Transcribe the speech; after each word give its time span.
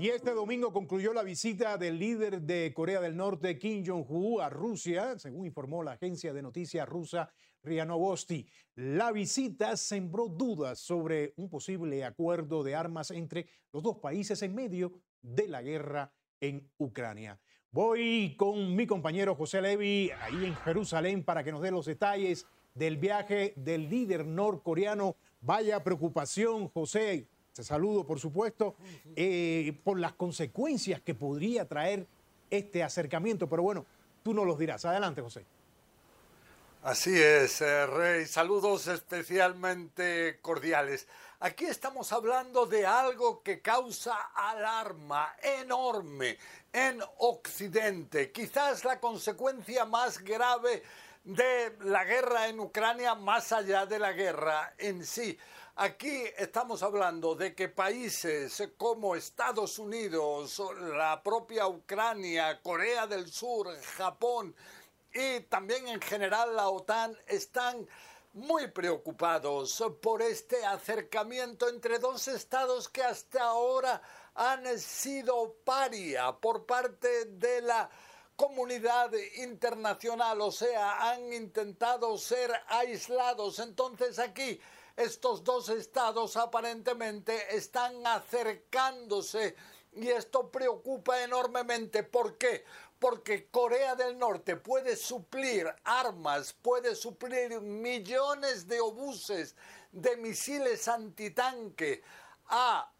Y 0.00 0.10
este 0.10 0.30
domingo 0.30 0.72
concluyó 0.72 1.12
la 1.12 1.24
visita 1.24 1.76
del 1.76 1.98
líder 1.98 2.42
de 2.42 2.72
Corea 2.72 3.00
del 3.00 3.16
Norte, 3.16 3.58
Kim 3.58 3.84
Jong-un, 3.84 4.40
a 4.40 4.48
Rusia, 4.48 5.18
según 5.18 5.44
informó 5.44 5.82
la 5.82 5.94
agencia 5.94 6.32
de 6.32 6.40
noticias 6.40 6.88
rusa 6.88 7.28
RIA 7.64 7.84
Novosti. 7.84 8.46
La 8.76 9.10
visita 9.10 9.76
sembró 9.76 10.28
dudas 10.28 10.78
sobre 10.78 11.34
un 11.36 11.50
posible 11.50 12.04
acuerdo 12.04 12.62
de 12.62 12.76
armas 12.76 13.10
entre 13.10 13.48
los 13.72 13.82
dos 13.82 13.96
países 13.96 14.40
en 14.42 14.54
medio 14.54 14.92
de 15.20 15.48
la 15.48 15.62
guerra 15.62 16.12
en 16.40 16.70
Ucrania. 16.76 17.40
Voy 17.72 18.36
con 18.38 18.76
mi 18.76 18.86
compañero 18.86 19.34
José 19.34 19.60
Levi 19.60 20.12
ahí 20.20 20.44
en 20.44 20.54
Jerusalén 20.54 21.24
para 21.24 21.42
que 21.42 21.50
nos 21.50 21.60
dé 21.60 21.72
los 21.72 21.86
detalles 21.86 22.46
del 22.72 22.98
viaje 22.98 23.52
del 23.56 23.90
líder 23.90 24.24
norcoreano. 24.24 25.16
Vaya 25.40 25.82
preocupación, 25.82 26.68
José. 26.68 27.26
Te 27.58 27.64
saludo, 27.64 28.04
por 28.04 28.20
supuesto, 28.20 28.76
eh, 29.16 29.76
por 29.82 29.98
las 29.98 30.12
consecuencias 30.12 31.00
que 31.00 31.12
podría 31.12 31.66
traer 31.66 32.06
este 32.48 32.84
acercamiento. 32.84 33.48
Pero 33.48 33.64
bueno, 33.64 33.84
tú 34.22 34.32
nos 34.32 34.46
los 34.46 34.56
dirás. 34.60 34.84
Adelante, 34.84 35.20
José. 35.22 35.44
Así 36.84 37.20
es, 37.20 37.60
eh, 37.60 37.84
Rey. 37.86 38.26
Saludos 38.26 38.86
especialmente 38.86 40.38
cordiales. 40.40 41.08
Aquí 41.40 41.64
estamos 41.64 42.12
hablando 42.12 42.64
de 42.64 42.86
algo 42.86 43.42
que 43.42 43.60
causa 43.60 44.14
alarma 44.36 45.34
enorme 45.42 46.38
en 46.72 47.02
Occidente. 47.16 48.30
Quizás 48.30 48.84
la 48.84 49.00
consecuencia 49.00 49.84
más 49.84 50.20
grave 50.20 50.84
de 51.24 51.76
la 51.80 52.04
guerra 52.04 52.46
en 52.46 52.60
Ucrania, 52.60 53.16
más 53.16 53.50
allá 53.50 53.84
de 53.84 53.98
la 53.98 54.12
guerra 54.12 54.74
en 54.78 55.04
sí. 55.04 55.36
Aquí 55.80 56.24
estamos 56.36 56.82
hablando 56.82 57.36
de 57.36 57.54
que 57.54 57.68
países 57.68 58.68
como 58.76 59.14
Estados 59.14 59.78
Unidos, 59.78 60.60
la 60.80 61.22
propia 61.22 61.68
Ucrania, 61.68 62.60
Corea 62.60 63.06
del 63.06 63.30
Sur, 63.30 63.80
Japón 63.96 64.56
y 65.14 65.38
también 65.42 65.86
en 65.86 66.00
general 66.00 66.56
la 66.56 66.68
OTAN 66.68 67.16
están 67.28 67.86
muy 68.32 68.66
preocupados 68.72 69.80
por 70.02 70.20
este 70.20 70.66
acercamiento 70.66 71.68
entre 71.68 72.00
dos 72.00 72.26
estados 72.26 72.88
que 72.88 73.04
hasta 73.04 73.44
ahora 73.44 74.02
han 74.34 74.66
sido 74.80 75.58
paria 75.64 76.32
por 76.32 76.66
parte 76.66 77.26
de 77.26 77.62
la 77.62 77.88
comunidad 78.34 79.12
internacional, 79.36 80.40
o 80.40 80.50
sea, 80.50 81.08
han 81.08 81.32
intentado 81.32 82.18
ser 82.18 82.50
aislados. 82.66 83.60
Entonces 83.60 84.18
aquí 84.18 84.60
estos 84.98 85.44
dos 85.44 85.68
estados 85.68 86.36
aparentemente 86.36 87.56
están 87.56 88.04
acercándose 88.04 89.54
y 89.92 90.08
esto 90.08 90.50
preocupa 90.50 91.22
enormemente. 91.22 92.02
¿Por 92.02 92.36
qué? 92.36 92.64
Porque 92.98 93.46
Corea 93.48 93.94
del 93.94 94.18
Norte 94.18 94.56
puede 94.56 94.96
suplir 94.96 95.72
armas, 95.84 96.52
puede 96.52 96.96
suplir 96.96 97.60
millones 97.60 98.66
de 98.66 98.80
obuses 98.80 99.54
de 99.92 100.16
misiles 100.16 100.88
antitanque 100.88 102.02
a 102.48 102.92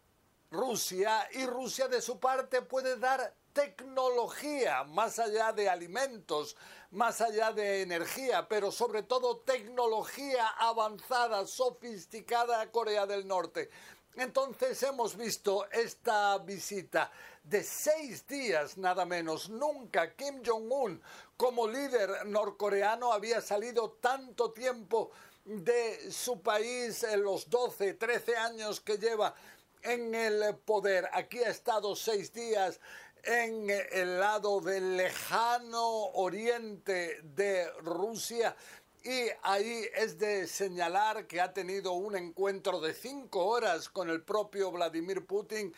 Rusia 0.51 1.27
y 1.33 1.45
Rusia 1.45 1.89
de 1.89 2.01
su 2.01 2.17
parte 2.17 2.61
puede 2.61 2.97
dar 2.97 3.35
tecnología 3.53 4.83
más 4.83 5.19
allá 5.19 5.51
de 5.51 5.69
alimentos, 5.69 6.55
más 6.91 7.21
allá 7.21 7.51
de 7.51 7.81
energía, 7.81 8.47
pero 8.47 8.71
sobre 8.71 9.03
todo 9.03 9.37
tecnología 9.39 10.47
avanzada, 10.57 11.45
sofisticada 11.45 12.61
a 12.61 12.71
Corea 12.71 13.05
del 13.05 13.27
Norte. 13.27 13.69
Entonces 14.15 14.81
hemos 14.83 15.15
visto 15.15 15.69
esta 15.71 16.37
visita 16.39 17.11
de 17.43 17.63
seis 17.63 18.27
días 18.27 18.77
nada 18.77 19.05
menos. 19.05 19.49
Nunca 19.49 20.15
Kim 20.15 20.41
Jong-un 20.45 21.01
como 21.37 21.67
líder 21.67 22.25
norcoreano 22.25 23.13
había 23.13 23.39
salido 23.41 23.91
tanto 24.01 24.51
tiempo 24.51 25.11
de 25.45 26.11
su 26.11 26.41
país 26.41 27.03
en 27.03 27.23
los 27.23 27.49
12, 27.49 27.93
13 27.93 28.35
años 28.35 28.81
que 28.81 28.97
lleva 28.97 29.33
en 29.81 30.13
el 30.13 30.55
poder. 30.57 31.09
Aquí 31.13 31.39
ha 31.39 31.49
estado 31.49 31.95
seis 31.95 32.33
días 32.33 32.79
en 33.23 33.69
el 33.69 34.19
lado 34.19 34.61
del 34.61 34.97
lejano 34.97 36.05
oriente 36.13 37.21
de 37.23 37.69
Rusia. 37.81 38.55
Y 39.03 39.27
ahí 39.43 39.85
es 39.95 40.19
de 40.19 40.47
señalar 40.47 41.25
que 41.25 41.39
ha 41.39 41.53
tenido 41.53 41.93
un 41.93 42.15
encuentro 42.15 42.81
de 42.81 42.93
cinco 42.93 43.45
horas 43.45 43.89
con 43.89 44.09
el 44.09 44.21
propio 44.23 44.71
Vladimir 44.71 45.25
Putin 45.25 45.73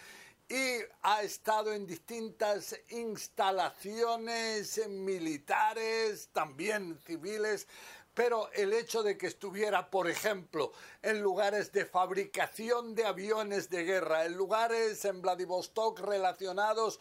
y 0.50 0.80
ha 1.04 1.22
estado 1.24 1.72
en 1.72 1.88
distintas 1.88 2.78
instalaciones 2.90 4.86
militares, 4.90 6.30
también 6.34 7.00
civiles, 7.06 7.68
pero 8.14 8.50
el 8.54 8.74
hecho 8.74 9.04
de 9.04 9.18
que 9.18 9.28
estuviera, 9.28 9.90
por 9.90 10.10
ejemplo, 10.10 10.74
en 11.02 11.22
lugares 11.22 11.72
de 11.72 11.86
fabricación 11.86 12.94
de 12.94 13.06
aviones 13.06 13.70
de 13.70 13.84
guerra, 13.84 14.26
en 14.26 14.36
lugares 14.36 15.06
en 15.06 15.22
Vladivostok 15.22 16.00
relacionados 16.00 17.00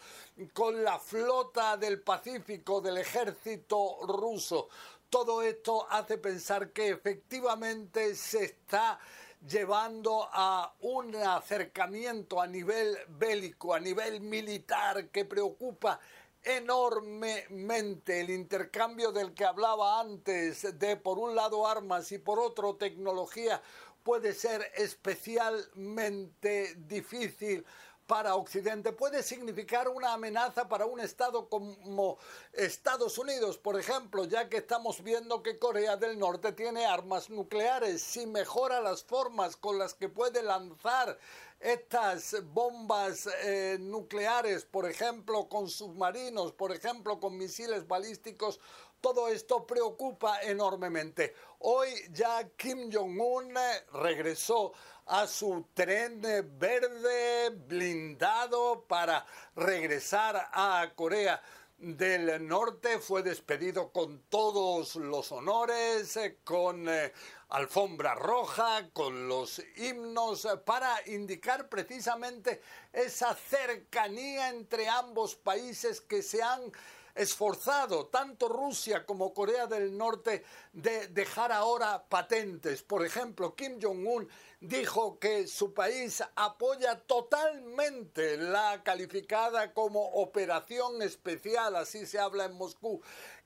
con 0.53 0.84
la 0.84 0.99
flota 0.99 1.76
del 1.76 2.00
Pacífico 2.00 2.81
del 2.81 2.99
ejército 2.99 3.99
ruso, 4.06 4.69
todo 5.09 5.43
esto 5.43 5.87
hace 5.91 6.19
pensar 6.19 6.70
que 6.70 6.91
efectivamente 6.91 8.15
se 8.15 8.44
está 8.44 9.00
llevando 9.47 10.28
a 10.32 10.72
un 10.81 11.16
acercamiento 11.16 12.41
a 12.41 12.47
nivel 12.47 12.97
bélico, 13.09 13.75
a 13.75 13.81
nivel 13.81 14.20
militar 14.20 15.09
que 15.09 15.25
preocupa 15.25 15.99
enormemente 16.42 18.20
el 18.20 18.30
intercambio 18.30 19.12
del 19.12 19.34
que 19.34 19.44
hablaba 19.44 20.00
antes, 20.00 20.78
de 20.78 20.96
por 20.96 21.18
un 21.18 21.34
lado 21.34 21.66
armas 21.66 22.12
y 22.12 22.18
por 22.18 22.38
otro 22.38 22.76
tecnología, 22.76 23.62
puede 24.02 24.32
ser 24.32 24.72
especialmente 24.76 26.74
difícil 26.76 27.64
para 28.10 28.34
Occidente 28.34 28.90
puede 28.90 29.22
significar 29.22 29.88
una 29.88 30.14
amenaza 30.14 30.68
para 30.68 30.84
un 30.84 30.98
Estado 30.98 31.48
como 31.48 32.18
Estados 32.52 33.18
Unidos, 33.18 33.56
por 33.56 33.78
ejemplo, 33.78 34.24
ya 34.24 34.48
que 34.48 34.56
estamos 34.56 35.04
viendo 35.04 35.44
que 35.44 35.60
Corea 35.60 35.96
del 35.96 36.18
Norte 36.18 36.50
tiene 36.50 36.86
armas 36.86 37.30
nucleares. 37.30 38.02
Si 38.02 38.26
mejora 38.26 38.80
las 38.80 39.04
formas 39.04 39.54
con 39.54 39.78
las 39.78 39.94
que 39.94 40.08
puede 40.08 40.42
lanzar 40.42 41.20
estas 41.60 42.43
bombas 42.43 43.28
eh, 43.44 43.76
nucleares, 43.78 44.64
por 44.64 44.88
ejemplo, 44.88 45.49
con 45.49 45.69
submarinos, 45.69 46.52
por 46.52 46.73
ejemplo, 46.73 47.20
con 47.20 47.37
misiles 47.37 47.87
balísticos, 47.87 48.58
todo 49.00 49.29
esto 49.29 49.67
preocupa 49.67 50.43
enormemente. 50.43 51.34
Hoy 51.61 51.88
ya 52.12 52.49
Kim 52.56 52.90
Jong-un 52.93 53.55
regresó 53.93 54.73
a 55.06 55.26
su 55.26 55.67
tren 55.75 56.20
verde 56.58 57.50
blindado 57.50 58.84
para 58.87 59.26
regresar 59.56 60.50
a 60.52 60.93
Corea 60.94 61.43
del 61.79 62.46
Norte. 62.46 62.99
Fue 62.99 63.23
despedido 63.23 63.90
con 63.90 64.23
todos 64.29 64.96
los 64.96 65.32
honores, 65.32 66.19
con 66.44 66.88
eh, 66.88 67.12
alfombra 67.50 68.14
roja, 68.14 68.88
con 68.93 69.29
los 69.29 69.61
himnos, 69.76 70.47
para 70.64 70.97
indicar 71.06 71.69
precisamente 71.69 72.62
esa 72.93 73.35
cercanía 73.35 74.49
entre 74.49 74.88
ambos 74.88 75.35
países 75.35 76.00
que 76.00 76.23
se 76.23 76.43
han 76.43 76.73
esforzado 77.14 78.06
tanto 78.06 78.48
Rusia 78.48 79.04
como 79.04 79.34
Corea 79.34 79.66
del 79.66 79.96
Norte 79.96 80.44
de 80.72 81.08
dejar 81.08 81.52
ahora 81.52 82.04
patentes. 82.08 82.82
Por 82.82 83.04
ejemplo, 83.04 83.54
Kim 83.54 83.78
Jong-un 83.80 84.28
dijo 84.60 85.18
que 85.18 85.46
su 85.46 85.72
país 85.72 86.22
apoya 86.34 87.00
totalmente 87.00 88.36
la 88.36 88.82
calificada 88.82 89.72
como 89.72 90.04
operación 90.12 91.02
especial, 91.02 91.76
así 91.76 92.06
se 92.06 92.18
habla 92.18 92.44
en 92.44 92.54
Moscú, 92.54 93.00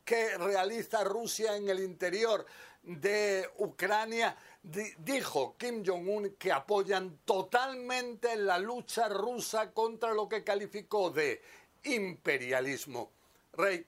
que 0.04 0.36
realiza 0.36 1.04
Rusia 1.04 1.56
en 1.56 1.68
el 1.68 1.80
interior 1.80 2.44
de 2.82 3.48
Ucrania, 3.58 4.36
dijo 4.62 5.56
Kim 5.56 5.82
Jong-un 5.84 6.36
que 6.38 6.52
apoyan 6.52 7.20
totalmente 7.24 8.36
la 8.36 8.58
lucha 8.58 9.08
rusa 9.08 9.72
contra 9.72 10.12
lo 10.12 10.28
que 10.28 10.44
calificó 10.44 11.10
de 11.10 11.40
imperialismo. 11.84 13.10
Rey. 13.56 13.86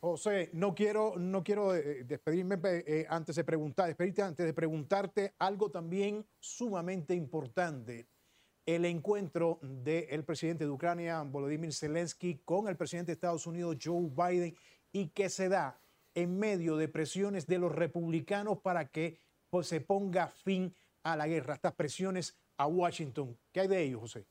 José, 0.00 0.48
no 0.54 0.74
quiero, 0.74 1.14
no 1.18 1.44
quiero 1.44 1.74
eh, 1.74 2.04
despedirme 2.04 2.58
eh, 2.64 3.06
antes 3.08 3.36
de 3.36 3.44
preguntar, 3.44 3.88
despedirte 3.88 4.22
antes 4.22 4.46
de 4.46 4.54
preguntarte 4.54 5.34
algo 5.38 5.70
también 5.70 6.24
sumamente 6.38 7.14
importante. 7.14 8.06
El 8.64 8.86
encuentro 8.86 9.58
del 9.60 10.24
presidente 10.24 10.64
de 10.64 10.70
Ucrania, 10.70 11.22
Volodymyr 11.22 11.74
Zelensky, 11.74 12.40
con 12.44 12.68
el 12.68 12.76
presidente 12.76 13.10
de 13.10 13.14
Estados 13.14 13.46
Unidos, 13.46 13.76
Joe 13.82 14.08
Biden, 14.08 14.56
y 14.92 15.08
que 15.08 15.28
se 15.28 15.48
da 15.48 15.78
en 16.14 16.38
medio 16.38 16.76
de 16.76 16.88
presiones 16.88 17.46
de 17.46 17.58
los 17.58 17.72
republicanos 17.72 18.58
para 18.58 18.86
que 18.88 19.18
pues, 19.50 19.66
se 19.66 19.80
ponga 19.80 20.28
fin 20.28 20.74
a 21.02 21.16
la 21.16 21.26
guerra, 21.26 21.54
estas 21.54 21.74
presiones 21.74 22.36
a 22.56 22.66
Washington. 22.66 23.36
¿Qué 23.52 23.60
hay 23.60 23.68
de 23.68 23.82
ello, 23.82 24.00
José? 24.00 24.24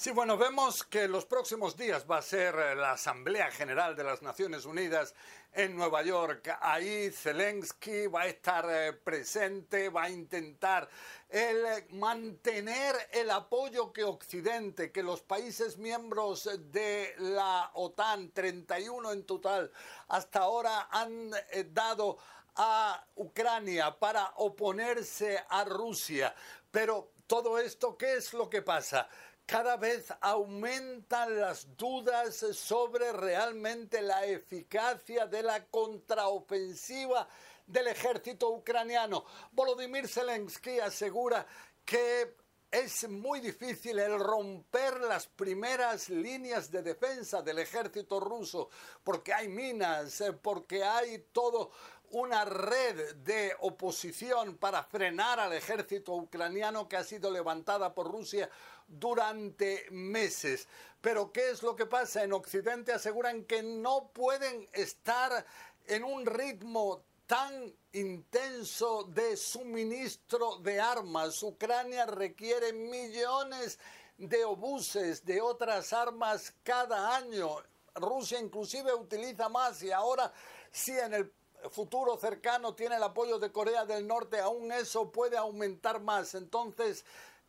Sí, 0.00 0.12
bueno, 0.12 0.38
vemos 0.38 0.82
que 0.84 1.06
los 1.06 1.26
próximos 1.26 1.76
días 1.76 2.06
va 2.10 2.16
a 2.16 2.22
ser 2.22 2.54
eh, 2.54 2.74
la 2.74 2.92
Asamblea 2.92 3.50
General 3.50 3.94
de 3.94 4.02
las 4.02 4.22
Naciones 4.22 4.64
Unidas 4.64 5.14
en 5.52 5.76
Nueva 5.76 6.00
York. 6.00 6.56
Ahí 6.62 7.10
Zelensky 7.10 8.06
va 8.06 8.22
a 8.22 8.28
estar 8.28 8.64
eh, 8.70 8.94
presente, 8.94 9.90
va 9.90 10.04
a 10.04 10.08
intentar 10.08 10.88
eh, 11.28 11.86
mantener 11.90 12.96
el 13.12 13.30
apoyo 13.30 13.92
que 13.92 14.02
Occidente, 14.02 14.90
que 14.90 15.02
los 15.02 15.20
países 15.20 15.76
miembros 15.76 16.48
de 16.72 17.14
la 17.18 17.70
OTAN, 17.74 18.30
31 18.30 19.12
en 19.12 19.26
total, 19.26 19.70
hasta 20.08 20.38
ahora 20.38 20.88
han 20.90 21.30
dado 21.74 22.16
a 22.56 23.04
Ucrania 23.16 23.98
para 23.98 24.32
oponerse 24.36 25.44
a 25.46 25.62
Rusia. 25.64 26.34
Pero 26.70 27.10
todo 27.26 27.58
esto, 27.58 27.98
¿qué 27.98 28.14
es 28.14 28.32
lo 28.32 28.48
que 28.48 28.62
pasa? 28.62 29.06
Cada 29.50 29.76
vez 29.76 30.06
aumentan 30.20 31.40
las 31.40 31.76
dudas 31.76 32.36
sobre 32.52 33.10
realmente 33.10 34.00
la 34.00 34.24
eficacia 34.24 35.26
de 35.26 35.42
la 35.42 35.64
contraofensiva 35.64 37.26
del 37.66 37.88
ejército 37.88 38.48
ucraniano. 38.50 39.24
Volodymyr 39.50 40.06
Zelensky 40.06 40.78
asegura 40.78 41.44
que 41.84 42.36
es 42.70 43.08
muy 43.08 43.40
difícil 43.40 43.98
el 43.98 44.20
romper 44.20 45.00
las 45.00 45.26
primeras 45.26 46.08
líneas 46.10 46.70
de 46.70 46.82
defensa 46.82 47.42
del 47.42 47.58
ejército 47.58 48.20
ruso, 48.20 48.70
porque 49.02 49.34
hay 49.34 49.48
minas, 49.48 50.20
eh, 50.20 50.32
porque 50.32 50.84
hay 50.84 51.26
todo 51.32 51.72
una 52.10 52.44
red 52.44 53.14
de 53.16 53.54
oposición 53.60 54.56
para 54.56 54.82
frenar 54.84 55.38
al 55.38 55.52
ejército 55.52 56.14
ucraniano 56.14 56.88
que 56.88 56.96
ha 56.96 57.04
sido 57.04 57.30
levantada 57.30 57.94
por 57.94 58.10
Rusia 58.10 58.50
durante 58.86 59.86
meses. 59.90 60.66
Pero 61.00 61.32
¿qué 61.32 61.50
es 61.50 61.62
lo 61.62 61.76
que 61.76 61.86
pasa? 61.86 62.24
En 62.24 62.32
Occidente 62.32 62.92
aseguran 62.92 63.44
que 63.44 63.62
no 63.62 64.10
pueden 64.12 64.68
estar 64.72 65.44
en 65.86 66.04
un 66.04 66.26
ritmo 66.26 67.02
tan 67.26 67.72
intenso 67.92 69.04
de 69.04 69.36
suministro 69.36 70.56
de 70.56 70.80
armas. 70.80 71.42
Ucrania 71.42 72.06
requiere 72.06 72.72
millones 72.72 73.78
de 74.18 74.44
obuses, 74.44 75.24
de 75.24 75.40
otras 75.40 75.92
armas 75.92 76.52
cada 76.64 77.16
año. 77.16 77.56
Rusia 77.94 78.40
inclusive 78.40 78.92
utiliza 78.94 79.48
más 79.48 79.82
y 79.82 79.92
ahora 79.92 80.32
sí 80.70 80.92
en 80.92 81.14
el 81.14 81.32
futuro 81.70 82.16
cercano 82.16 82.74
tiene 82.74 82.96
el 82.96 83.02
apoyo 83.02 83.38
de 83.38 83.52
Corea 83.52 83.84
del 83.84 84.06
Norte, 84.06 84.38
aún 84.40 84.72
eso 84.72 85.10
puede 85.10 85.36
aumentar 85.36 86.00
más. 86.00 86.34
Entonces, 86.34 87.04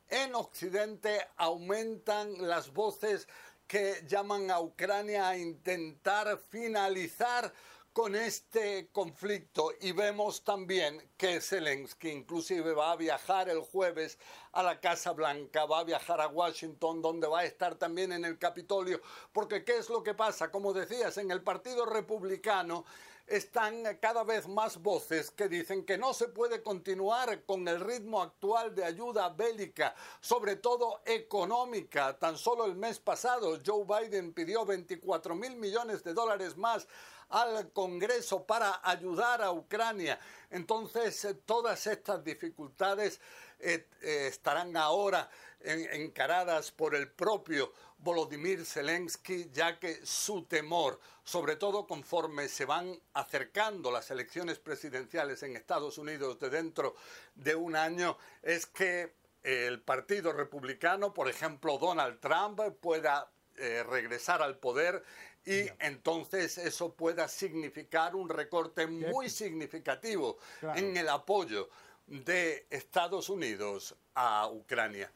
en 0.09 0.35
Occidente 0.35 1.27
aumentan 1.37 2.47
las 2.47 2.73
voces 2.73 3.27
que 3.67 4.03
llaman 4.05 4.51
a 4.51 4.59
Ucrania 4.59 5.29
a 5.29 5.37
intentar 5.37 6.37
finalizar 6.49 7.53
con 7.93 8.15
este 8.15 8.89
conflicto 8.91 9.73
y 9.81 9.91
vemos 9.91 10.43
también 10.43 11.01
que 11.17 11.41
Zelensky 11.41 12.09
inclusive 12.09 12.73
va 12.73 12.93
a 12.93 12.95
viajar 12.95 13.49
el 13.49 13.59
jueves 13.59 14.17
a 14.53 14.63
la 14.63 14.79
Casa 14.79 15.11
Blanca, 15.11 15.65
va 15.65 15.79
a 15.79 15.83
viajar 15.83 16.21
a 16.21 16.27
Washington 16.27 17.01
donde 17.01 17.27
va 17.27 17.41
a 17.41 17.45
estar 17.45 17.75
también 17.75 18.13
en 18.13 18.23
el 18.23 18.37
Capitolio, 18.37 19.01
porque 19.33 19.65
¿qué 19.65 19.77
es 19.77 19.89
lo 19.89 20.03
que 20.03 20.13
pasa? 20.13 20.51
Como 20.51 20.71
decías, 20.71 21.17
en 21.17 21.31
el 21.31 21.43
Partido 21.43 21.85
Republicano 21.85 22.85
están 23.31 23.97
cada 24.01 24.23
vez 24.25 24.47
más 24.49 24.81
voces 24.81 25.31
que 25.31 25.47
dicen 25.47 25.85
que 25.85 25.97
no 25.97 26.13
se 26.13 26.27
puede 26.27 26.61
continuar 26.61 27.43
con 27.45 27.65
el 27.65 27.79
ritmo 27.79 28.21
actual 28.21 28.75
de 28.75 28.83
ayuda 28.83 29.29
bélica, 29.29 29.95
sobre 30.19 30.57
todo 30.57 31.01
económica. 31.05 32.19
Tan 32.19 32.37
solo 32.37 32.65
el 32.65 32.75
mes 32.75 32.99
pasado 32.99 33.57
Joe 33.65 33.85
Biden 33.85 34.33
pidió 34.33 34.65
24 34.65 35.33
mil 35.33 35.55
millones 35.55 36.03
de 36.03 36.13
dólares 36.13 36.57
más 36.57 36.85
al 37.29 37.71
Congreso 37.71 38.43
para 38.43 38.81
ayudar 38.83 39.41
a 39.41 39.53
Ucrania. 39.53 40.19
Entonces, 40.49 41.23
eh, 41.23 41.33
todas 41.33 41.87
estas 41.87 42.21
dificultades 42.25 43.21
eh, 43.59 43.87
eh, 44.01 44.27
estarán 44.27 44.75
ahora 44.75 45.29
encaradas 45.63 46.71
por 46.71 46.95
el 46.95 47.11
propio 47.11 47.71
Volodymyr 48.01 48.65
Zelensky, 48.65 49.49
ya 49.51 49.79
que 49.79 50.05
su 50.05 50.43
temor, 50.45 50.99
sobre 51.23 51.55
todo 51.55 51.85
conforme 51.85 52.47
se 52.47 52.65
van 52.65 52.99
acercando 53.13 53.91
las 53.91 54.09
elecciones 54.09 54.59
presidenciales 54.59 55.43
en 55.43 55.55
Estados 55.55 55.97
Unidos 55.97 56.39
de 56.39 56.49
dentro 56.49 56.95
de 57.35 57.55
un 57.55 57.75
año, 57.75 58.17
es 58.41 58.65
que 58.65 59.13
el 59.43 59.81
Partido 59.81 60.33
Republicano, 60.33 61.13
por 61.13 61.29
ejemplo, 61.29 61.77
Donald 61.77 62.19
Trump, 62.19 62.59
pueda 62.79 63.31
eh, 63.57 63.83
regresar 63.83 64.41
al 64.41 64.57
poder 64.57 65.03
y 65.45 65.67
entonces 65.79 66.57
eso 66.57 66.93
pueda 66.93 67.27
significar 67.27 68.15
un 68.15 68.29
recorte 68.29 68.85
muy 68.85 69.29
significativo 69.29 70.37
en 70.75 70.95
el 70.95 71.09
apoyo 71.09 71.69
de 72.05 72.67
Estados 72.69 73.29
Unidos 73.29 73.95
a 74.13 74.47
Ucrania. 74.51 75.11